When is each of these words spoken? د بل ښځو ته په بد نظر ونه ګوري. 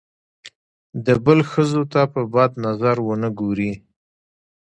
د 1.05 1.07
بل 1.25 1.39
ښځو 1.51 1.81
ته 1.93 2.01
په 2.13 2.21
بد 2.33 2.51
نظر 2.65 2.95
ونه 3.07 3.29
ګوري. 3.39 3.71